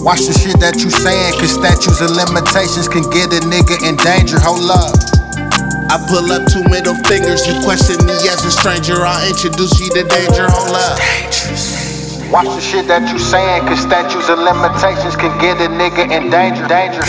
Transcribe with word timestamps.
Watch 0.00 0.24
the 0.24 0.32
shit 0.32 0.56
that 0.64 0.80
you 0.80 0.88
saying, 0.88 1.36
cause 1.36 1.52
statutes 1.52 2.00
and 2.00 2.16
limitations 2.16 2.88
can 2.88 3.04
get 3.12 3.36
a 3.36 3.40
nigga 3.44 3.76
in 3.84 4.00
danger. 4.00 4.40
Hold 4.40 4.72
up. 4.72 4.96
I 5.92 6.00
pull 6.08 6.24
up 6.32 6.48
two 6.48 6.64
middle 6.72 6.96
fingers. 7.04 7.44
You 7.44 7.60
question 7.60 8.00
me 8.08 8.16
as 8.32 8.40
a 8.40 8.48
stranger. 8.48 8.96
I'll 8.96 9.20
introduce 9.28 9.76
you 9.76 9.92
to 9.92 10.02
danger. 10.08 10.48
Hold 10.48 10.72
up. 10.72 10.96
Watch 12.32 12.48
the 12.48 12.64
shit 12.64 12.88
that 12.88 13.12
you 13.12 13.20
saying, 13.20 13.68
cause 13.68 13.84
statutes 13.84 14.32
and 14.32 14.40
limitations 14.40 15.20
can 15.20 15.36
get 15.36 15.60
a 15.60 15.68
nigga 15.68 16.08
in 16.08 16.32
danger. 16.32 16.64
Danger. 16.64 17.04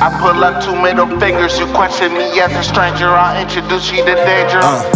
I 0.00 0.08
pull 0.24 0.40
up 0.40 0.64
two 0.64 0.72
middle 0.80 1.12
fingers. 1.20 1.60
You 1.60 1.68
question 1.76 2.16
me 2.16 2.32
as 2.40 2.56
a 2.56 2.64
stranger. 2.64 3.12
I'll 3.12 3.36
introduce 3.36 3.92
you 3.92 4.00
to 4.08 4.16
danger. 4.24 4.64
Uh, 4.64 4.88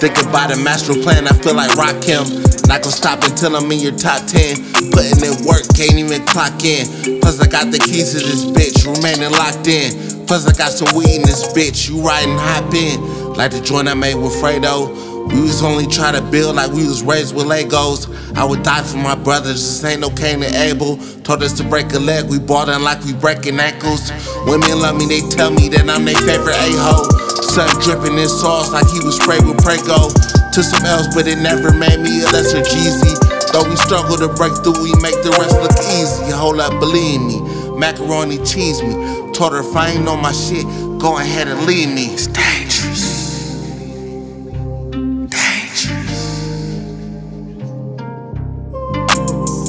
think 0.00 0.16
about 0.24 0.50
a 0.50 0.56
master 0.56 0.94
plan. 0.94 1.28
I 1.28 1.36
feel 1.44 1.54
like 1.54 1.70
Rakim. 1.76 2.24
Not 2.66 2.80
gonna 2.82 2.96
stop 2.96 3.22
until 3.24 3.54
I'm 3.54 3.70
in 3.70 3.80
your 3.80 3.92
top 3.92 4.26
10. 4.26 4.56
Putting 4.96 5.20
in 5.20 5.44
work, 5.44 5.60
can't 5.76 6.00
even 6.00 6.24
clock 6.24 6.64
in. 6.64 7.20
Plus, 7.20 7.38
I 7.38 7.46
got 7.46 7.70
the 7.70 7.78
keys 7.78 8.16
to 8.16 8.18
this 8.18 8.46
bitch, 8.48 8.88
remaining 8.88 9.30
locked 9.30 9.68
in. 9.68 9.92
Plus, 10.26 10.48
I 10.48 10.56
got 10.56 10.72
some 10.72 10.96
weed 10.96 11.20
in 11.20 11.22
this 11.22 11.52
bitch, 11.52 11.90
you 11.90 12.00
riding 12.00 12.38
hop 12.38 12.72
in. 12.72 13.34
Like 13.34 13.52
the 13.52 13.60
joint 13.60 13.88
I 13.88 13.94
made 13.94 14.14
with 14.14 14.32
Fredo. 14.40 14.88
We 15.28 15.42
was 15.42 15.62
only 15.62 15.86
trying 15.86 16.14
to 16.14 16.22
build 16.30 16.56
like 16.56 16.72
we 16.72 16.86
was 16.86 17.02
raised 17.02 17.36
with 17.36 17.46
Legos. 17.46 18.08
I 18.36 18.44
would 18.44 18.62
die 18.62 18.82
for 18.82 18.96
my 18.96 19.14
brothers, 19.14 19.60
this 19.60 19.84
ain't 19.84 20.00
no 20.00 20.08
Cain 20.08 20.42
and 20.42 20.54
Abel. 20.54 20.96
Told 21.24 21.42
us 21.42 21.52
to 21.58 21.64
break 21.64 21.92
a 21.92 21.98
leg, 21.98 22.30
we 22.30 22.38
bought 22.38 22.70
in 22.70 22.82
like 22.82 23.04
we 23.04 23.12
breaking 23.12 23.60
ankles. 23.60 24.10
Women 24.46 24.80
love 24.80 24.96
me, 24.96 25.04
they 25.04 25.20
tell 25.28 25.50
me 25.50 25.68
that 25.68 25.90
I'm 25.90 26.06
their 26.06 26.16
favorite 26.16 26.56
a-hole. 26.56 27.39
Sun 27.50 27.82
dripping 27.82 28.16
in 28.16 28.28
sauce 28.28 28.70
like 28.70 28.86
he 28.86 29.02
was 29.04 29.18
sprayed 29.18 29.42
with 29.42 29.58
Prego. 29.58 30.06
To 30.54 30.62
some 30.62 30.86
else, 30.86 31.12
but 31.12 31.26
it 31.26 31.38
never 31.38 31.74
made 31.74 31.98
me 31.98 32.22
a 32.22 32.26
lesser 32.30 32.62
Jeezy. 32.62 33.10
Though 33.50 33.68
we 33.68 33.74
struggle 33.74 34.16
to 34.18 34.28
break 34.38 34.54
through, 34.62 34.78
we 34.78 34.94
make 35.02 35.18
the 35.26 35.34
rest 35.34 35.58
look 35.58 35.74
easy. 35.98 36.30
Hold 36.30 36.60
up, 36.60 36.78
believe 36.78 37.20
me. 37.20 37.42
Macaroni 37.76 38.38
cheese 38.44 38.80
me. 38.84 38.94
Told 39.32 39.50
her 39.52 39.66
if 39.66 39.74
I 39.74 39.90
ain't 39.90 40.06
on 40.06 40.22
my 40.22 40.30
shit, 40.30 40.62
go 41.00 41.18
ahead 41.18 41.48
and 41.48 41.66
leave 41.66 41.90
me. 41.90 42.14
It's 42.14 42.28
dangerous. 42.28 43.18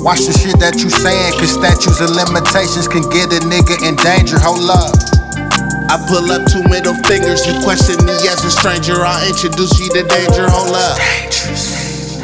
Watch 0.06 0.22
the 0.30 0.38
shit 0.38 0.60
that 0.60 0.78
you 0.84 0.90
saying, 0.92 1.34
cause 1.34 1.50
statutes 1.50 2.00
and 2.00 2.14
limitations 2.14 2.88
can 2.88 3.02
get 3.10 3.34
a 3.34 3.42
nigga 3.50 3.74
in 3.90 3.96
danger. 3.96 4.38
Hold 4.38 4.70
up. 4.70 5.21
I 5.92 6.00
pull 6.08 6.32
up 6.32 6.48
two 6.48 6.64
middle 6.72 6.96
fingers. 7.04 7.44
You 7.44 7.52
question 7.68 8.00
me 8.08 8.16
as 8.32 8.40
a 8.48 8.52
stranger. 8.52 9.04
I'll 9.04 9.28
introduce 9.28 9.76
you 9.76 9.92
to 9.92 10.08
danger. 10.08 10.48
Hold 10.48 10.72
up. 10.72 10.96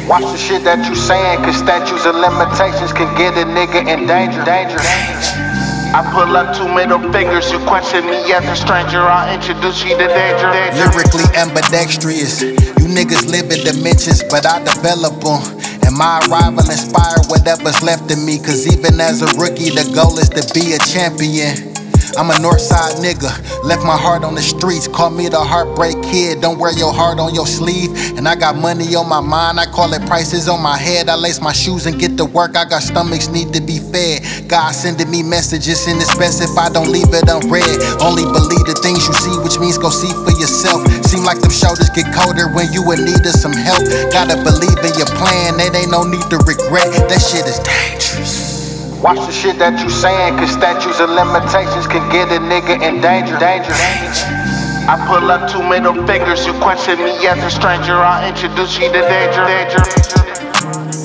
Watch 0.08 0.24
the 0.24 0.40
shit 0.40 0.64
that 0.64 0.88
you 0.88 0.96
saying, 0.96 1.44
cause 1.44 1.60
statutes 1.60 2.08
and 2.08 2.16
limitations 2.16 2.96
can 2.96 3.12
get 3.20 3.36
a 3.36 3.44
nigga 3.44 3.84
in 3.84 4.08
danger. 4.08 4.40
Danger. 4.40 4.80
I 5.92 6.00
pull 6.16 6.32
up 6.32 6.56
two 6.56 6.64
middle 6.72 6.96
fingers. 7.12 7.52
You 7.52 7.60
question 7.68 8.08
me 8.08 8.32
as 8.32 8.48
a 8.48 8.56
stranger. 8.56 9.04
I'll 9.04 9.36
introduce 9.36 9.84
you 9.84 10.00
to 10.00 10.08
danger. 10.16 10.48
danger. 10.48 10.88
Lyrically 10.88 11.28
ambidextrous. 11.36 12.40
You 12.40 12.88
niggas 12.88 13.28
live 13.28 13.52
in 13.52 13.68
dimensions, 13.68 14.24
but 14.32 14.48
I 14.48 14.64
develop 14.64 15.20
them. 15.20 15.44
And 15.84 15.92
my 15.92 16.24
arrival 16.24 16.64
inspire 16.64 17.20
whatever's 17.28 17.84
left 17.84 18.08
in 18.08 18.24
me. 18.24 18.40
Cause 18.40 18.64
even 18.64 18.96
as 18.96 19.20
a 19.20 19.28
rookie, 19.36 19.76
the 19.76 19.84
goal 19.92 20.16
is 20.16 20.32
to 20.32 20.40
be 20.56 20.72
a 20.72 20.80
champion. 20.80 21.77
I'm 22.16 22.30
a 22.30 22.34
Northside 22.34 23.02
nigga, 23.02 23.30
left 23.64 23.84
my 23.84 23.96
heart 23.96 24.24
on 24.24 24.34
the 24.34 24.42
streets. 24.42 24.88
Call 24.88 25.10
me 25.10 25.28
the 25.28 25.38
heartbreak 25.38 26.00
kid. 26.02 26.40
Don't 26.40 26.58
wear 26.58 26.72
your 26.76 26.92
heart 26.92 27.18
on 27.18 27.34
your 27.34 27.46
sleeve. 27.46 27.90
And 28.16 28.28
I 28.28 28.34
got 28.34 28.56
money 28.56 28.94
on 28.94 29.08
my 29.08 29.20
mind, 29.20 29.60
I 29.60 29.66
call 29.66 29.92
it 29.92 30.02
prices 30.06 30.48
on 30.48 30.62
my 30.62 30.76
head. 30.76 31.08
I 31.08 31.16
lace 31.16 31.40
my 31.40 31.52
shoes 31.52 31.86
and 31.86 31.98
get 31.98 32.16
to 32.16 32.24
work. 32.24 32.56
I 32.56 32.64
got 32.64 32.82
stomachs 32.82 33.28
need 33.28 33.52
to 33.52 33.60
be 33.60 33.78
fed. 33.78 34.48
God 34.48 34.72
sending 34.72 35.10
me 35.10 35.22
messages 35.22 35.86
in 35.86 35.98
best 36.18 36.42
if 36.42 36.56
I 36.56 36.68
don't 36.68 36.88
leave 36.88 37.12
it 37.12 37.28
unread. 37.28 37.78
Only 38.00 38.24
believe 38.24 38.64
the 38.66 38.78
things 38.82 39.06
you 39.06 39.14
see, 39.14 39.36
which 39.42 39.58
means 39.58 39.78
go 39.78 39.90
see 39.90 40.10
for 40.24 40.34
yourself. 40.38 40.86
Seem 41.06 41.24
like 41.24 41.40
them 41.40 41.50
shoulders 41.50 41.90
get 41.90 42.08
colder 42.14 42.48
when 42.54 42.72
you 42.72 42.82
in 42.92 43.04
need 43.04 43.24
of 43.26 43.34
some 43.34 43.52
help. 43.54 43.82
Gotta 44.12 44.36
believe 44.42 44.78
in 44.82 44.94
your 44.98 45.10
plan, 45.18 45.58
it 45.58 45.74
ain't 45.74 45.90
no 45.90 46.04
need 46.04 46.24
to 46.30 46.38
regret. 46.46 46.90
That 47.08 47.20
shit 47.22 47.46
is 47.46 47.58
dangerous. 47.60 48.37
Watch 49.02 49.24
the 49.26 49.32
shit 49.32 49.58
that 49.60 49.78
you 49.78 49.90
saying, 49.90 50.38
cause 50.38 50.50
statutes 50.50 50.98
and 50.98 51.14
limitations 51.14 51.86
can 51.86 52.02
get 52.10 52.34
a 52.34 52.42
nigga 52.42 52.82
in 52.82 53.00
danger. 53.00 53.38
Danger. 53.38 53.70
I 54.90 54.98
pull 55.06 55.30
up 55.30 55.48
two 55.48 55.62
middle 55.62 55.94
fingers. 56.04 56.44
You 56.44 56.52
question 56.54 56.98
me 56.98 57.14
as 57.28 57.38
a 57.38 57.50
stranger. 57.50 57.94
I'll 57.94 58.26
introduce 58.26 58.76
you 58.76 58.90
to 58.90 59.00
danger. 59.06 59.46
danger. 59.46 60.97